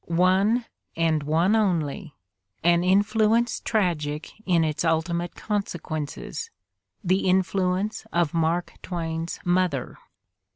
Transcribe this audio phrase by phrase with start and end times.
[0.07, 2.15] One, and one only,
[2.63, 6.49] an influence tragic in its ultimate consequences,
[7.03, 9.99] the influence of Mark Twain's mother.